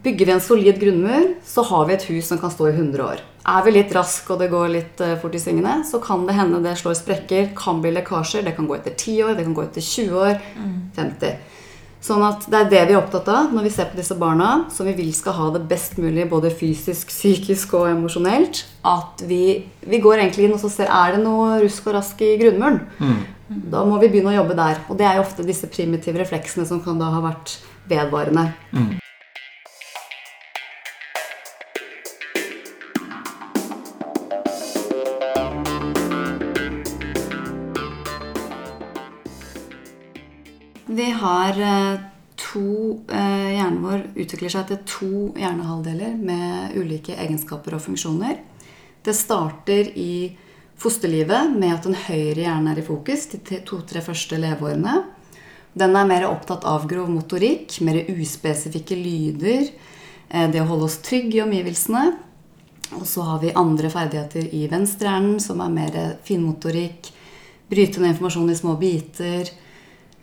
Bygger 0.02 0.30
vi 0.30 0.34
en 0.34 0.42
solid 0.42 0.80
grunnmur, 0.82 1.34
så 1.46 1.66
har 1.68 1.86
vi 1.86 1.94
et 1.94 2.06
hus 2.10 2.32
som 2.32 2.40
kan 2.42 2.54
stå 2.54 2.72
i 2.72 2.74
100 2.74 3.04
år. 3.06 3.20
Er 3.52 3.64
vi 3.66 3.74
litt 3.76 3.92
rask 3.94 4.30
og 4.32 4.40
det 4.42 4.48
går 4.54 4.72
litt 4.74 5.02
eh, 5.04 5.18
fort 5.22 5.36
i 5.36 5.42
svingene, 5.42 5.82
så 5.86 6.00
kan 6.02 6.24
det 6.26 6.38
hende 6.38 6.62
det 6.64 6.78
slår 6.80 6.96
sprekker, 6.98 7.52
kan 7.58 7.82
bli 7.84 7.92
lekkasjer. 7.98 8.46
Det 8.48 8.56
kan 8.58 8.70
gå 8.70 8.78
etter 8.78 8.96
10 8.96 9.28
år, 9.28 9.36
det 9.38 9.46
kan 9.46 9.58
gå 9.58 9.66
etter 9.66 9.86
20 9.86 10.22
år, 10.24 10.40
50. 10.98 11.36
Sånn 12.02 12.24
at 12.26 12.48
det 12.50 12.58
er 12.58 12.70
det 12.70 12.82
vi 12.90 12.96
er 12.96 12.98
opptatt 12.98 13.28
av 13.30 13.52
når 13.54 13.68
vi 13.68 13.74
ser 13.76 13.92
på 13.92 14.00
disse 14.00 14.16
barna, 14.18 14.66
som 14.74 14.88
vi 14.90 14.96
vil 14.98 15.12
skal 15.14 15.36
ha 15.38 15.52
det 15.54 15.68
best 15.70 16.00
mulig 16.02 16.26
både 16.32 16.50
fysisk, 16.50 17.12
psykisk 17.14 17.76
og 17.78 17.92
emosjonelt. 17.92 18.64
At 18.82 19.22
vi, 19.30 19.68
vi 19.86 20.02
går 20.02 20.24
egentlig 20.24 20.48
inn 20.48 20.56
og 20.58 20.64
så 20.64 20.72
ser 20.74 20.90
er 20.90 21.14
det 21.14 21.22
noe 21.22 21.60
rusk 21.62 21.92
og 21.92 22.00
rask 22.00 22.24
i 22.26 22.32
grunnmuren. 22.42 22.82
Da 23.52 23.82
må 23.84 23.98
vi 24.00 24.08
begynne 24.08 24.32
å 24.32 24.38
jobbe 24.38 24.56
der. 24.56 24.78
Og 24.88 24.96
det 25.00 25.04
er 25.04 25.18
jo 25.18 25.26
ofte 25.26 25.44
disse 25.44 25.68
primitive 25.68 26.22
refleksene 26.22 26.64
som 26.68 26.80
kan 26.84 27.00
da 27.02 27.10
ha 27.12 27.20
vært 27.20 27.58
vedvarende. 27.92 28.48
Vi 40.92 41.08
har 41.16 41.60
eh, 41.60 42.00
to 42.40 42.64
eh, 43.12 43.52
Hjernen 43.58 43.82
vår 43.84 44.06
utvikler 44.16 44.54
seg 44.54 44.70
til 44.70 44.80
to 44.88 45.12
hjernehalvdeler 45.40 46.16
med 46.20 46.80
ulike 46.80 47.16
egenskaper 47.20 47.76
og 47.76 47.84
funksjoner. 47.84 48.40
Det 49.04 49.16
starter 49.18 49.92
i 50.00 50.38
fosterlivet 50.82 51.54
med 51.54 51.76
at 51.76 51.86
den 51.86 51.98
høyre 52.08 52.42
hjernen 52.42 52.72
er 52.72 52.82
i 52.82 52.86
fokus 52.86 53.28
de 53.34 53.62
to-tre 53.68 54.02
første 54.04 54.40
leveårene. 54.42 55.04
Den 55.78 55.96
er 55.96 56.08
mer 56.10 56.28
opptatt 56.28 56.66
av 56.68 56.88
grov 56.90 57.08
motorikk, 57.12 57.78
mer 57.86 58.02
uspesifikke 58.12 58.98
lyder, 58.98 59.70
eh, 60.30 60.50
det 60.52 60.62
å 60.62 60.68
holde 60.68 60.90
oss 60.90 61.00
trygge 61.06 61.38
i 61.38 61.44
omgivelsene. 61.46 62.18
Og 62.98 63.06
så 63.08 63.24
har 63.24 63.40
vi 63.40 63.54
andre 63.56 63.90
ferdigheter 63.90 64.50
i 64.52 64.66
venstrehjernen, 64.68 65.40
som 65.40 65.62
er 65.62 65.70
mer 65.70 66.00
finmotorikk, 66.28 67.12
bryte 67.72 68.02
ned 68.02 68.16
informasjon 68.16 68.52
i 68.52 68.56
små 68.56 68.76
biter, 68.80 69.50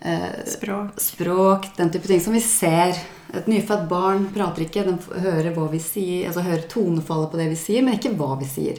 eh, 0.00 0.44
Språk. 0.44 1.00
språk, 1.00 1.76
den 1.76 1.90
type 1.90 2.06
ting 2.06 2.20
som 2.20 2.32
vi 2.32 2.40
ser. 2.40 2.98
Et 3.32 3.46
nyfødt 3.46 3.88
barn 3.88 4.26
prater 4.34 4.66
ikke, 4.66 4.84
den 4.84 4.98
hører 4.98 5.54
hva 5.54 5.70
vi 5.70 5.78
sier, 5.78 6.26
altså 6.26 6.42
hører 6.42 6.68
tonefallet 6.68 7.30
på 7.30 7.38
det 7.38 7.48
vi 7.48 7.56
sier, 7.56 7.82
men 7.82 7.96
ikke 7.96 8.16
hva 8.16 8.38
vi 8.38 8.44
sier. 8.44 8.78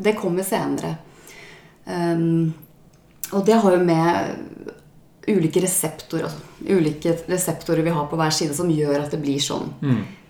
Det 0.00 0.16
kommer 0.16 0.42
senere. 0.42 0.96
Um, 1.88 2.52
og 3.32 3.44
det 3.48 3.58
har 3.60 3.74
jo 3.74 3.80
med 3.84 4.36
ulike 5.28 5.60
reseptorer, 5.60 6.24
altså 6.28 6.72
ulike 6.72 7.12
reseptorer 7.28 7.84
vi 7.84 7.92
har 7.92 8.06
på 8.08 8.16
hver 8.16 8.32
side 8.32 8.54
som 8.56 8.70
gjør 8.72 9.02
at 9.02 9.12
det 9.12 9.20
blir 9.20 9.40
sånn. 9.44 9.68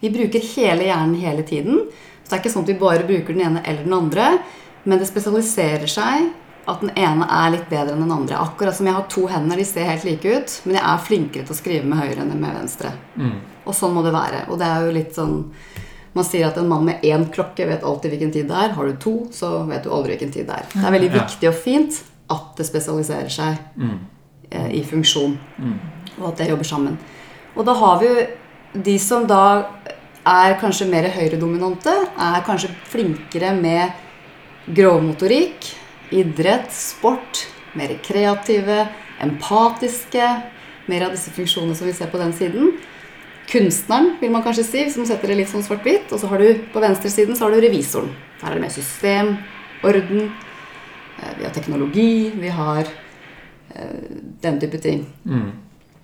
Vi 0.02 0.10
bruker 0.14 0.42
hele 0.56 0.88
hjernen 0.88 1.14
hele 1.22 1.44
tiden. 1.46 1.84
Så 2.22 2.30
det 2.30 2.36
er 2.36 2.42
ikke 2.42 2.52
sånn 2.54 2.66
at 2.66 2.72
vi 2.72 2.80
bare 2.80 3.06
bruker 3.06 3.34
den 3.34 3.46
ene 3.46 3.62
eller 3.64 3.86
den 3.86 3.94
andre, 3.94 4.26
men 4.84 4.98
det 4.98 5.06
spesialiserer 5.08 5.86
seg 5.90 6.28
at 6.68 6.82
den 6.82 6.90
ene 7.00 7.24
er 7.32 7.52
litt 7.54 7.70
bedre 7.70 7.94
enn 7.94 8.02
den 8.04 8.12
andre. 8.12 8.36
Akkurat 8.42 8.76
som 8.76 8.86
jeg 8.86 8.94
har 8.98 9.06
to 9.08 9.26
hender, 9.30 9.56
de 9.56 9.64
ser 9.64 9.86
helt 9.88 10.04
like 10.04 10.28
ut, 10.34 10.56
men 10.66 10.76
jeg 10.76 10.84
er 10.84 11.06
flinkere 11.06 11.46
til 11.48 11.54
å 11.54 11.58
skrive 11.62 11.88
med 11.88 12.02
høyre 12.02 12.26
enn 12.26 12.34
med 12.34 12.58
venstre. 12.58 12.90
Og 13.64 13.74
sånn 13.78 13.94
må 13.96 14.02
det 14.04 14.12
være. 14.12 14.42
Og 14.50 14.58
det 14.60 14.66
er 14.68 14.84
jo 14.84 14.96
litt 14.98 15.14
sånn 15.16 15.38
Man 16.14 16.24
sier 16.24 16.46
at 16.48 16.56
en 16.58 16.68
mann 16.68 16.84
med 16.84 17.02
én 17.04 17.26
klokke 17.30 17.66
vet 17.68 17.84
alltid 17.84 18.10
hvilken 18.14 18.32
tid 18.32 18.48
det 18.48 18.56
er. 18.56 18.72
Har 18.74 18.86
du 18.86 18.96
to, 18.96 19.28
så 19.32 19.66
vet 19.68 19.84
du 19.84 19.90
aldri 19.90 20.16
hvilken 20.16 20.32
tid 20.32 20.46
det 20.48 20.56
er. 20.56 20.64
Det 20.72 20.84
er 20.84 20.94
veldig 20.96 21.10
Ja. 21.12 21.22
viktig 21.24 21.48
og 21.48 21.54
fint 21.54 22.02
at 22.30 22.56
det 22.56 22.66
spesialiserer 22.66 23.28
seg 23.30 23.58
eh, 24.50 24.70
i 24.72 24.82
funksjon, 24.84 25.38
og 26.20 26.28
at 26.32 26.36
det 26.38 26.48
jobber 26.50 26.64
sammen. 26.64 26.98
Og 27.56 27.64
da 27.66 27.74
har 27.74 27.98
vi 28.00 28.06
jo 28.06 28.26
de 28.84 28.98
som 28.98 29.26
da 29.26 29.66
er 30.26 30.58
kanskje 30.60 30.88
mer 30.90 31.08
høyredominante, 31.08 31.92
er 32.18 32.42
kanskje 32.44 32.68
flinkere 32.90 33.54
med 33.60 33.92
grovmotorikk, 34.74 35.70
idrett, 36.12 36.70
sport, 36.72 37.46
mer 37.74 37.94
kreative, 38.04 38.86
empatiske, 39.24 40.28
mer 40.88 41.06
av 41.06 41.14
disse 41.16 41.32
funksjonene 41.34 41.76
som 41.76 41.86
vi 41.88 41.92
ser 41.96 42.10
på 42.12 42.20
den 42.20 42.32
siden. 42.36 42.72
Kunstneren, 43.48 44.16
vil 44.20 44.32
man 44.32 44.44
kanskje 44.44 44.66
si, 44.66 44.82
som 44.92 45.06
setter 45.08 45.32
det 45.32 45.38
litt 45.40 45.50
sånn 45.50 45.64
svart-hvitt. 45.64 46.10
Og 46.12 46.20
så 46.20 46.28
har 46.30 46.42
du 46.42 46.64
på 46.72 46.82
venstresiden 46.84 47.36
så 47.36 47.46
har 47.46 47.56
du 47.56 47.62
revisoren. 47.64 48.10
Her 48.42 48.52
er 48.52 48.58
det 48.58 48.64
mer 48.66 48.74
system, 48.74 49.36
orden, 49.86 50.28
eh, 51.18 51.32
vi 51.38 51.46
har 51.46 51.54
teknologi, 51.54 52.10
vi 52.36 52.52
har 52.52 52.84
eh, 52.84 53.96
den 54.44 54.60
type 54.60 54.78
ting. 54.84 55.06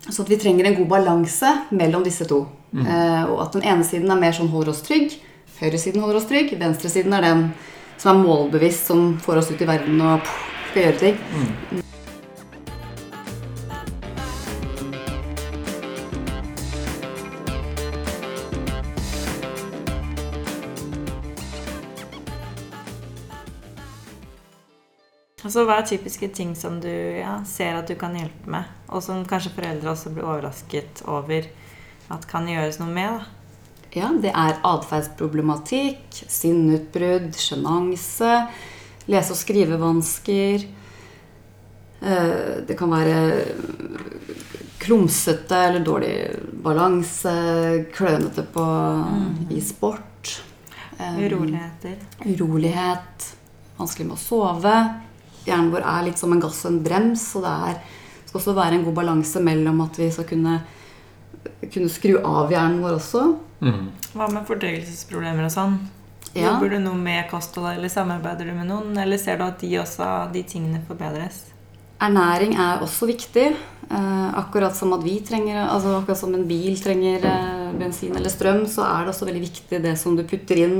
Så 0.08 0.22
at 0.22 0.32
vi 0.32 0.40
trenger 0.40 0.66
en 0.68 0.78
god 0.80 0.88
balanse 0.88 1.52
mellom 1.70 2.04
disse 2.04 2.26
to. 2.28 2.46
Mm. 2.74 2.88
og 3.30 3.38
at 3.38 3.52
den 3.54 3.62
ene 3.70 3.84
siden 3.86 4.10
er 4.10 4.18
mer 4.18 4.32
sånn 4.34 4.48
holder 4.50 4.72
oss 4.72 4.80
trygg, 4.82 5.12
høyresiden 5.60 6.02
holder 6.02 6.18
oss 6.18 6.26
trygg, 6.26 6.56
venstresiden 6.58 7.14
er 7.14 7.22
den 7.22 7.44
som 8.02 8.16
er 8.16 8.26
målbevisst, 8.26 8.90
som 8.90 9.14
får 9.22 9.44
oss 9.44 9.54
ut 9.54 9.62
i 9.62 9.70
verden 9.70 10.02
og 10.02 10.26
pff, 10.26 10.44
skal 10.74 10.88
gjøre 10.88 11.02
ting. 11.04 11.84
Altså, 25.44 25.64
Hva 25.68 25.78
er 25.82 25.86
typiske 25.88 26.28
ting 26.32 26.54
som 26.56 26.78
du 26.80 26.88
ja, 26.88 27.36
ser 27.44 27.76
at 27.76 27.90
du 27.90 27.94
kan 28.00 28.14
hjelpe 28.16 28.48
med, 28.50 28.64
og 28.88 29.02
som 29.04 29.24
kanskje 29.28 29.52
foreldre 29.52 29.90
også 29.92 30.12
blir 30.14 30.24
overrasket 30.24 31.02
over 31.04 31.44
at 32.14 32.24
kan 32.30 32.48
gjøres 32.48 32.78
noe 32.80 32.88
med? 32.92 33.18
da? 33.20 33.26
Ja, 33.94 34.08
det 34.18 34.32
er 34.34 34.56
atferdsproblematikk, 34.66 36.08
sinneutbrudd, 36.32 37.36
sjenanse, 37.38 38.32
lese- 39.06 39.36
og 39.36 39.38
skrivevansker. 39.38 40.64
Eh, 42.02 42.64
Det 42.66 42.76
kan 42.78 42.90
være 42.90 43.20
klumsete 44.82 45.60
eller 45.68 45.84
dårlig 45.84 46.16
balanse, 46.64 47.36
klønete 47.94 48.42
på, 48.52 48.64
i 49.50 49.60
sport. 49.60 50.42
Eh, 50.98 51.20
Uroligheter. 51.20 51.96
Urolighet, 52.26 53.30
vanskelig 53.78 54.08
med 54.08 54.16
å 54.16 54.20
sove. 54.24 54.74
Hjernen 55.44 55.72
vår 55.74 55.84
er 55.84 56.06
litt 56.08 56.20
som 56.20 56.32
en 56.34 56.42
gass 56.42 56.62
og 56.64 56.72
en 56.72 56.82
brems, 56.84 57.26
og 57.38 57.44
det 57.44 57.54
er, 57.70 57.80
skal 58.26 58.40
også 58.40 58.56
være 58.56 58.78
en 58.78 58.86
god 58.86 58.96
balanse 59.00 59.42
mellom 59.44 59.82
at 59.84 59.98
vi 60.00 60.10
skal 60.14 60.28
kunne, 60.28 60.60
kunne 61.68 61.92
skru 61.92 62.16
av 62.20 62.52
hjernen 62.52 62.80
vår 62.84 62.98
også. 62.98 63.26
Hva 64.14 64.30
med 64.32 64.46
fordøyelsesproblemer 64.48 65.48
og 65.48 65.52
sånn? 65.54 65.76
Ja. 66.34 66.48
Jobber 66.48 66.72
du 66.74 66.80
noe 66.82 66.98
med 66.98 67.28
kosthold, 67.30 67.76
eller 67.76 67.92
samarbeider 67.92 68.48
du 68.50 68.56
med 68.56 68.66
noen? 68.66 68.96
Eller 68.98 69.20
ser 69.22 69.38
du 69.38 69.44
at 69.46 69.60
de 69.62 69.76
også, 69.78 70.08
de 70.34 70.42
tingene 70.48 70.80
forbedres? 70.88 71.44
Ernæring 72.02 72.56
er 72.58 72.82
også 72.82 73.06
viktig. 73.06 73.52
Eh, 73.84 74.28
akkurat 74.40 74.74
som 74.76 74.92
at 74.96 75.02
vi 75.04 75.18
trenger 75.20 75.58
altså 75.68 75.98
Akkurat 75.98 76.18
som 76.18 76.32
en 76.34 76.46
bil 76.48 76.78
trenger 76.80 77.26
eh, 77.28 77.74
bensin 77.78 78.16
eller 78.16 78.32
strøm, 78.32 78.64
så 78.66 78.82
er 78.88 79.04
det 79.04 79.12
også 79.12 79.28
veldig 79.28 79.44
viktig 79.44 79.80
det 79.84 79.94
som 80.00 80.16
du 80.16 80.24
putter 80.26 80.64
inn. 80.64 80.78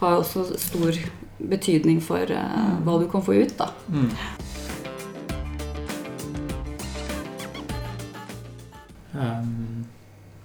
Har 0.00 0.18
også 0.18 0.48
stor 0.60 0.98
betydning 1.38 2.00
for 2.02 2.30
uh, 2.32 2.76
hva 2.84 2.98
du 3.00 3.08
kan 3.10 3.22
få 3.24 3.34
ut. 3.42 3.56
da. 3.58 3.70
Um, 9.16 9.86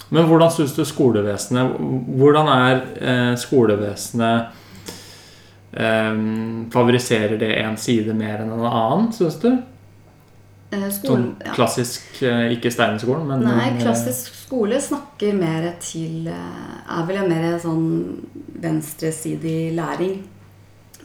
Men 0.09 0.27
hvordan 0.27 0.51
syns 0.51 0.73
du 0.75 0.83
skolevesenet 0.87 1.73
Hvordan 2.19 2.47
er 2.51 2.77
eh, 2.99 3.33
skolevesenet 3.39 4.53
em, 5.75 6.69
Favoriserer 6.71 7.35
det 7.39 7.51
en 7.59 7.75
side 7.79 8.15
mer 8.15 8.43
enn 8.43 8.51
en 8.55 8.65
annen, 8.67 9.09
syns 9.15 9.39
du? 9.43 9.49
Eh, 10.71 10.79
Sånn 10.79 10.93
skolen, 10.95 11.25
ja. 11.43 11.51
klassisk, 11.55 12.21
ikke 12.23 12.71
Steinerskolen, 12.71 13.27
men 13.27 13.43
Nei, 13.43 13.73
klassisk 13.81 14.31
skole 14.45 14.79
snakker 14.83 15.35
mer 15.35 15.67
til 15.83 16.29
Er 16.31 17.07
vel 17.07 17.23
en 17.25 17.31
mer 17.31 17.59
sånn 17.59 17.89
venstresidig 18.63 19.73
læring. 19.75 20.21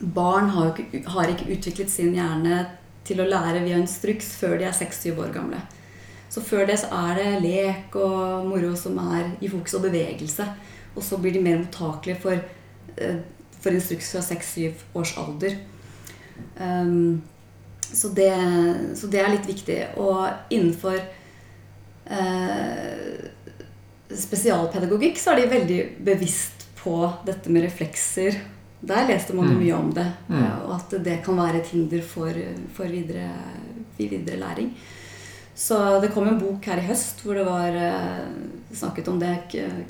Barn 0.01 0.51
har, 0.53 0.73
ikke, 0.73 1.01
har 1.09 1.31
ikke 1.31 1.49
utviklet 1.55 1.91
sin 1.91 2.13
hjerne 2.17 2.65
til 3.07 3.21
å 3.23 3.27
lære 3.27 3.63
via 3.63 3.79
instruks 3.79 4.33
før 4.37 4.57
de 4.59 4.67
er 4.67 4.75
6-7 4.75 5.15
år 5.15 5.31
gamle. 5.33 5.61
Så 6.29 6.43
før 6.43 6.67
det 6.67 6.75
så 6.81 6.89
er 6.93 7.17
det 7.17 7.29
lek 7.45 7.95
og 7.97 8.49
moro 8.49 8.73
som 8.77 8.97
er 9.15 9.31
i 9.41 9.49
fokus, 9.49 9.77
og 9.77 9.87
bevegelse. 9.87 10.45
Og 10.97 11.05
så 11.05 11.19
blir 11.21 11.33
de 11.33 11.41
mer 11.43 11.61
mottakelige 11.61 12.19
for, 12.21 12.43
eh, 12.97 13.21
for 13.61 13.71
instruks 13.71 14.11
fra 14.11 14.21
6-7 14.25 14.73
års 14.97 15.15
alder. 15.17 15.57
Um, 16.59 17.23
så, 17.81 18.09
det, 18.09 18.33
så 18.99 19.07
det 19.07 19.21
er 19.21 19.31
litt 19.33 19.47
viktig. 19.47 19.79
Og 20.03 20.27
innenfor 20.53 20.99
uh, 22.11 23.31
spesialpedagogikk 24.11 25.17
så 25.21 25.33
er 25.33 25.41
de 25.41 25.55
veldig 25.55 25.81
bevisst 26.05 26.67
på 26.81 26.99
dette 27.25 27.49
med 27.53 27.65
reflekser. 27.65 28.41
Der 28.81 29.07
leste 29.07 29.33
man 29.33 29.47
jo 29.49 29.53
Mm. 29.55 29.63
mye 29.63 29.73
om 29.75 29.91
det. 29.93 30.05
Mm. 30.29 30.43
eh, 30.43 30.65
Og 30.67 30.75
at 30.75 31.03
det 31.03 31.23
kan 31.25 31.35
være 31.37 31.57
et 31.57 31.67
hinder 31.67 32.01
for, 32.01 32.29
for 32.73 32.83
videre, 32.85 33.29
videre 33.97 34.37
læring. 34.37 34.73
Så 35.55 35.99
det 36.01 36.11
kom 36.13 36.27
en 36.27 36.37
bok 36.39 36.63
her 36.65 36.77
i 36.77 36.85
høst 36.85 37.23
hvor 37.25 37.33
det 37.33 37.45
var 37.45 37.73
eh, 37.73 38.27
snakket 38.73 39.07
om 39.07 39.19
det 39.19 39.31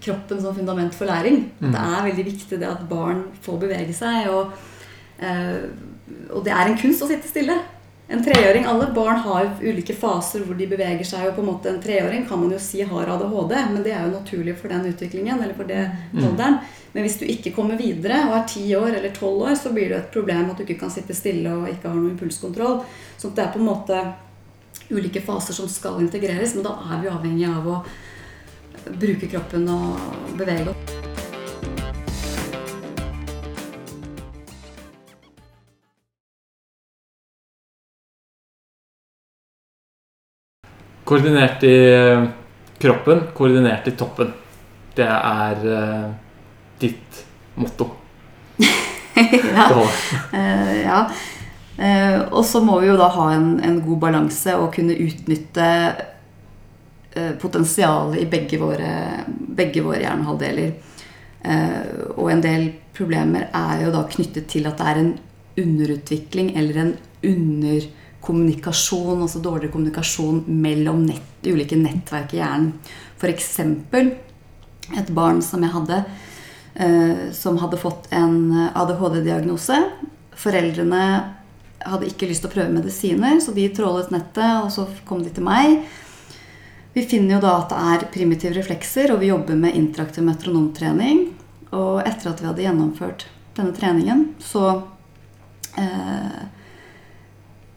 kroppen 0.02 0.40
som 0.42 0.56
fundament 0.56 0.94
for 0.96 1.06
læring. 1.06 1.52
Mm. 1.60 1.72
Det 1.74 1.80
er 1.82 2.06
veldig 2.08 2.26
viktig 2.26 2.60
det 2.60 2.68
at 2.70 2.88
barn 2.90 3.26
får 3.44 3.60
bevege 3.60 3.94
seg. 3.94 4.30
Og, 4.32 4.52
eh, 5.20 5.68
og 6.32 6.44
det 6.46 6.54
er 6.54 6.68
en 6.72 6.78
kunst 6.78 7.04
å 7.04 7.08
sitte 7.10 7.28
stille. 7.28 7.58
En 8.10 8.24
treåring, 8.24 8.64
Alle 8.66 8.86
barn 8.96 9.18
har 9.20 9.58
ulike 9.62 9.94
faser 9.94 10.40
hvor 10.48 10.56
de 10.58 10.66
beveger 10.66 11.04
seg. 11.04 11.28
og 11.28 11.36
på 11.36 11.42
en 11.44 11.50
måte 11.52 11.66
En 11.68 11.82
treåring 11.84 12.26
kan 12.26 12.40
man 12.40 12.50
jo 12.52 12.58
si 12.58 12.82
har 12.82 13.04
ADHD, 13.06 13.52
men 13.74 13.84
det 13.84 13.92
er 13.92 14.06
jo 14.08 14.18
naturlig 14.22 14.56
for 14.56 14.70
den 14.70 14.86
utviklingen. 14.94 15.42
eller 15.44 15.54
for 15.54 15.66
det 15.66 15.92
Mm. 16.14 16.22
Men 16.98 17.06
hvis 17.06 17.20
du 17.22 17.28
ikke 17.30 17.52
kommer 17.54 17.78
videre 17.78 18.24
og 18.26 18.32
er 18.34 18.46
ti 18.50 18.64
år 18.74 18.96
eller 18.98 19.12
tolv 19.14 19.44
år, 19.46 19.52
så 19.54 19.70
blir 19.70 19.92
det 19.92 19.98
et 20.00 20.08
problem 20.16 20.48
at 20.50 20.58
du 20.58 20.64
ikke 20.64 20.80
kan 20.80 20.90
sitte 20.90 21.14
stille 21.14 21.52
og 21.54 21.68
ikke 21.70 21.92
har 21.92 21.94
noen 21.94 22.16
impulskontroll. 22.16 22.80
Så 23.22 23.30
det 23.38 23.44
er 23.44 23.52
på 23.54 23.62
en 23.62 23.68
måte 23.68 24.00
ulike 24.90 25.22
faser 25.22 25.54
som 25.54 25.70
skal 25.70 26.02
integreres, 26.02 26.56
men 26.58 26.66
da 26.66 26.74
er 26.88 27.04
vi 27.06 27.14
avhengig 27.14 27.46
av 27.54 27.70
å 27.70 27.78
bruke 28.98 29.30
kroppen 29.30 29.70
og 29.70 30.34
bevege 30.42 30.74
oss. 30.74 30.98
Koordinert 41.06 41.62
i 41.62 41.80
eh, 41.94 42.30
kroppen, 42.82 43.28
koordinert 43.38 43.86
i 43.86 44.00
toppen. 44.02 44.34
Det 44.98 45.06
er 45.06 45.68
eh, 45.78 46.16
ditt 46.80 47.24
motto. 47.56 47.90
ja. 49.56 49.68
Eh, 50.34 50.76
ja. 50.84 51.02
Uh, 51.78 52.22
og 52.34 52.42
så 52.46 52.62
må 52.66 52.80
vi 52.82 52.88
jo 52.90 52.98
da 52.98 53.12
ha 53.14 53.28
en, 53.36 53.60
en 53.62 53.76
god 53.86 54.00
balanse 54.02 54.56
og 54.58 54.72
kunne 54.74 54.96
utnytte 54.98 55.68
uh, 55.94 57.34
potensialet 57.38 58.24
i 58.24 58.30
begge 58.30 58.58
våre, 58.62 58.94
begge 59.28 59.84
våre 59.86 60.02
hjernehalvdeler. 60.02 60.72
Eh, 61.48 61.84
og 62.18 62.32
en 62.32 62.42
del 62.44 62.66
problemer 62.98 63.48
er 63.56 63.86
jo 63.86 63.94
da 63.94 64.02
knyttet 64.10 64.50
til 64.52 64.68
at 64.68 64.80
det 64.80 64.88
er 64.90 64.98
en 65.04 65.14
underutvikling 65.58 66.50
eller 66.60 66.76
en 66.82 66.94
underkommunikasjon, 67.32 69.22
altså 69.22 69.40
dårligere 69.44 69.74
kommunikasjon 69.74 70.44
mellom 70.48 71.06
nett, 71.08 71.38
ulike 71.48 71.78
nettverk 71.80 72.34
i 72.36 72.42
hjernen. 72.42 72.74
F.eks. 73.18 73.60
et 74.98 75.14
barn 75.14 75.42
som 75.46 75.64
jeg 75.66 75.74
hadde, 75.74 75.98
som 77.34 77.56
hadde 77.58 77.80
fått 77.82 78.06
en 78.14 78.52
ADHD-diagnose. 78.78 79.80
Foreldrene 80.38 81.06
hadde 81.86 82.10
ikke 82.10 82.28
lyst 82.30 82.44
til 82.44 82.52
å 82.52 82.54
prøve 82.54 82.74
medisiner, 82.76 83.40
så 83.42 83.54
de 83.56 83.66
trålet 83.74 84.12
nettet, 84.14 84.62
og 84.62 84.70
så 84.74 84.86
kom 85.08 85.24
de 85.26 85.32
til 85.34 85.46
meg. 85.48 85.80
Vi 86.98 87.04
finner 87.06 87.38
jo 87.38 87.44
da 87.44 87.56
at 87.60 87.74
det 87.74 87.80
er 87.94 88.06
primitive 88.14 88.56
reflekser, 88.58 89.12
og 89.14 89.22
vi 89.22 89.32
jobber 89.32 89.58
med 89.60 89.78
interaktiv 89.78 90.26
metronomtrening. 90.26 91.28
Og 91.78 92.00
etter 92.02 92.32
at 92.32 92.42
vi 92.42 92.48
hadde 92.50 92.64
gjennomført 92.64 93.28
denne 93.58 93.76
treningen, 93.78 94.24
så 94.42 94.64
eh, 95.78 96.40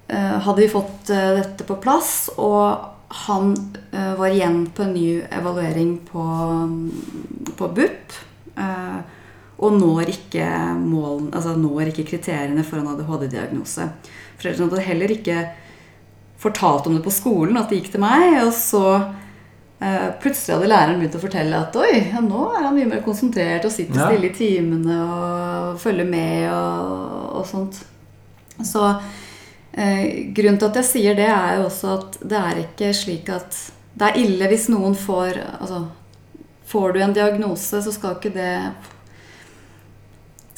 eh, 0.09 0.39
hadde 0.47 0.63
vi 0.63 0.71
fått 0.73 1.13
eh, 1.13 1.35
dette 1.41 1.67
på 1.69 1.77
plass, 1.85 2.31
og 2.41 3.21
han 3.27 3.53
eh, 3.91 4.15
var 4.17 4.33
igjen 4.33 4.63
på 4.73 4.87
en 4.87 4.97
ny 4.97 5.07
evaluering 5.29 5.97
på, 6.09 6.25
på 7.59 7.71
BUP. 7.77 8.19
Eh, 8.61 9.01
og 9.61 9.75
når 9.77 10.09
ikke, 10.09 10.45
målen, 10.81 11.27
altså 11.37 11.53
når 11.61 11.91
ikke 11.91 12.07
kriteriene 12.15 12.63
for 12.65 12.81
en 12.81 12.87
ADHD-diagnose. 12.95 13.91
Foreldrene 14.41 14.71
hadde 14.71 14.87
heller 14.87 15.13
ikke 15.13 15.43
fortalt 16.41 16.87
om 16.89 16.95
det 16.97 17.03
på 17.05 17.13
skolen, 17.13 17.59
at 17.61 17.69
det 17.69 17.83
gikk 17.83 17.91
til 17.93 18.01
meg. 18.01 18.39
Og 18.47 18.55
så 18.57 18.85
eh, 18.97 20.07
plutselig 20.23 20.55
hadde 20.57 20.71
læreren 20.73 21.03
begynt 21.03 21.19
å 21.19 21.23
fortelle 21.27 21.61
at 21.61 21.77
oi, 21.77 21.91
ja, 22.09 22.23
nå 22.25 22.47
er 22.57 22.65
han 22.71 22.79
mye 22.79 22.89
mer 22.95 23.03
konsentrert 23.05 23.69
og 23.69 23.75
sitter 23.75 24.01
Ja. 24.01 24.09
stille 24.09 24.31
i 24.31 24.39
timene 24.39 24.97
og 25.05 25.77
følger 25.83 26.09
med 26.09 26.49
og, 26.55 27.37
og 27.43 27.47
sånt. 27.53 27.83
Så 28.65 28.87
eh, 29.77 30.33
grunnen 30.37 30.57
til 30.61 30.71
at 30.73 30.81
jeg 30.81 30.89
sier 30.95 31.21
det, 31.21 31.29
er 31.29 31.61
jo 31.61 31.69
også 31.69 31.95
at 31.99 32.19
det 32.33 32.41
er 32.41 32.65
ikke 32.65 32.95
slik 32.97 33.29
at 33.37 33.61
Det 34.01 34.07
er 34.09 34.17
ille 34.23 34.47
hvis 34.49 34.69
noen 34.73 34.95
får 34.97 35.37
Altså, 35.61 35.85
får 36.71 36.93
du 36.93 37.01
en 37.03 37.15
diagnose, 37.17 37.83
så 37.83 37.93
skal 37.95 38.17
ikke 38.19 38.35
det 38.35 38.55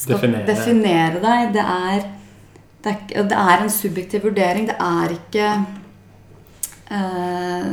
skal 0.03 0.17
Definere. 0.17 0.45
definere 0.47 1.21
deg. 1.23 1.53
Det 1.55 1.63
er, 1.63 2.05
det, 2.83 2.93
er, 3.15 3.27
det 3.31 3.39
er 3.39 3.63
en 3.63 3.71
subjektiv 3.71 4.27
vurdering. 4.27 4.67
Det 4.67 4.75
er 4.75 5.15
ikke 5.15 5.49
eh, 6.91 7.69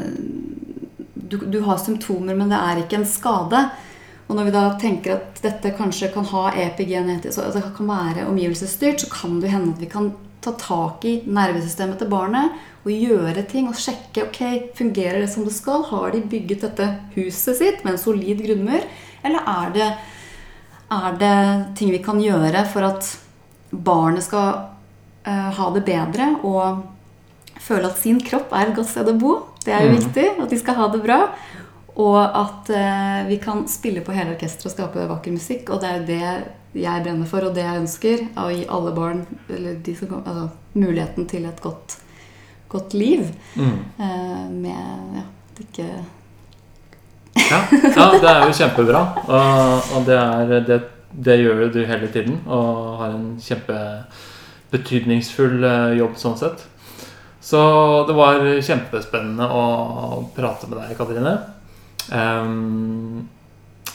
du, 1.15 1.39
du 1.51 1.61
har 1.67 1.81
symptomer, 1.83 2.39
men 2.39 2.53
det 2.53 2.61
er 2.61 2.83
ikke 2.85 3.01
en 3.01 3.09
skade. 3.09 3.65
Og 4.31 4.37
når 4.39 4.47
vi 4.47 4.55
da 4.55 4.65
tenker 4.79 5.17
at 5.17 5.41
dette 5.43 5.73
kanskje 5.75 6.13
kan 6.15 6.29
ha 6.31 6.45
epigenetisk 6.63 7.35
så 7.35 7.49
det 7.51 7.65
kan 7.77 7.89
være 7.91 8.29
omgivelsesstyrt, 8.31 9.03
så 9.03 9.11
kan 9.11 9.41
det 9.43 9.51
hende 9.51 9.75
at 9.75 9.83
vi 9.83 9.91
kan 9.91 10.13
ta 10.41 10.53
tak 10.57 11.05
i 11.05 11.19
nervesystemet 11.29 11.99
til 12.01 12.09
barnet 12.13 12.55
og 12.81 12.93
gjøre 12.95 13.43
ting 13.51 13.69
og 13.69 13.77
sjekke 13.77 14.25
ok, 14.29 14.41
fungerer 14.79 15.21
det 15.21 15.29
som 15.33 15.45
det 15.45 15.53
skal. 15.53 15.83
Har 15.91 16.15
de 16.15 16.23
bygget 16.25 16.63
dette 16.65 16.87
huset 17.17 17.59
sitt 17.59 17.85
med 17.85 17.95
en 17.95 18.01
solid 18.01 18.41
grunnmur? 18.47 18.87
Eller 19.23 19.51
er 19.53 19.75
det, 19.75 19.89
er 20.97 21.19
det 21.21 21.35
ting 21.77 21.93
vi 21.93 22.01
kan 22.05 22.23
gjøre 22.25 22.65
for 22.73 22.89
at 22.89 23.11
barnet 23.71 24.25
skal 24.25 24.49
uh, 25.29 25.51
ha 25.59 25.69
det 25.77 25.85
bedre 25.87 26.31
og 26.43 26.87
føle 27.61 27.91
at 27.91 28.01
sin 28.01 28.19
kropp 28.25 28.55
er 28.57 28.71
et 28.71 28.77
godt 28.79 28.89
sted 28.95 29.13
å 29.13 29.19
bo? 29.21 29.37
Det 29.61 29.75
er 29.77 29.85
jo 29.85 29.93
Mm. 29.93 29.99
viktig. 30.01 30.27
At 30.41 30.49
de 30.51 30.59
skal 30.59 30.75
ha 30.81 30.89
det 30.89 31.03
bra. 31.05 31.19
Og 32.01 32.17
at 32.17 32.71
uh, 32.73 33.29
vi 33.29 33.37
kan 33.37 33.67
spille 33.69 34.01
på 34.01 34.13
hele 34.17 34.33
orkesteret 34.33 34.71
og 34.71 34.73
skape 34.73 35.05
vakker 35.11 35.37
musikk. 35.37 35.69
Og 35.69 35.83
det 35.83 35.91
er 35.91 36.01
jo 36.01 36.07
det 36.09 36.60
jeg 36.77 37.03
brenner 37.03 37.27
for, 37.27 37.41
og 37.47 37.55
det 37.57 37.63
jeg 37.65 37.81
ønsker. 37.83 38.19
Å 38.39 38.51
gi 38.53 38.67
alle 38.71 38.93
barn 38.97 39.27
eller 39.51 39.75
de 39.85 39.95
som 39.99 40.09
kom, 40.11 40.23
altså, 40.23 40.49
muligheten 40.79 41.27
til 41.31 41.45
et 41.49 41.61
godt, 41.63 41.97
godt 42.71 42.95
liv. 42.95 43.21
Mm. 43.57 43.79
Eh, 43.99 44.49
med 44.55 44.77
ja, 45.19 45.25
ikke 45.65 45.87
Ja. 47.41 47.61
ja, 47.97 48.07
det 48.21 48.31
er 48.31 48.41
jo 48.47 48.53
kjempebra. 48.55 49.01
Og, 49.27 49.83
og 49.97 50.01
det, 50.07 50.19
er, 50.19 50.61
det, 50.67 50.81
det 51.11 51.41
gjør 51.41 51.73
du 51.75 51.87
hele 51.87 52.09
tiden. 52.13 52.41
Og 52.47 52.99
har 53.01 53.11
en 53.17 53.41
kjempebetydningsfull 53.43 55.65
eh, 55.65 55.99
jobb 55.99 56.17
sånn 56.21 56.39
sett. 56.39 56.67
Så 57.41 57.61
det 58.07 58.15
var 58.15 58.61
kjempespennende 58.63 59.47
å 59.49 60.31
prate 60.37 60.67
med 60.69 60.79
deg, 60.83 60.97
Katrine. 60.99 61.39
Um, 62.13 63.29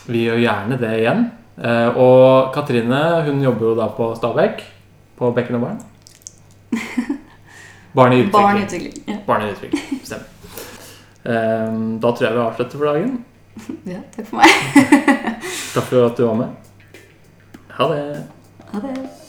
vi 0.10 0.24
gjør 0.26 0.40
gjerne 0.42 0.78
det 0.82 1.00
igjen. 1.00 1.32
Eh, 1.56 1.98
og 1.98 2.54
Katrine 2.56 3.02
hun 3.28 3.44
jobber 3.44 3.70
jo 3.70 3.76
da 3.80 3.89
på 3.96 4.10
Stabekk. 4.20 4.63
På 5.15 5.32
Bekken 5.36 5.60
og 5.60 5.68
Barn. 5.68 5.84
Barn 7.96 8.13
i 8.13 8.24
utvikling. 8.26 8.32
Barn 8.34 8.58
i 8.60 8.65
utvikling. 8.65 9.04
Ja. 9.08 9.20
Barn 9.28 9.46
i 9.46 9.52
utvikling, 9.54 10.02
Stemmer. 10.04 10.32
Ehm, 11.26 12.00
da 12.00 12.12
tror 12.12 12.28
jeg 12.28 12.36
vi 12.36 12.44
avslutter 12.44 12.78
for 12.78 12.91
dagen. 12.91 13.26
ja, 13.96 14.02
takk 14.13 14.28
for 14.30 14.41
meg. 14.41 15.46
Takk 15.74 15.88
for 15.88 16.10
at 16.10 16.20
du 16.20 16.26
var 16.28 16.41
med. 16.44 17.00
Ha 17.80 17.94
det. 17.94 18.02
Ha 18.74 18.84
det. 18.84 19.25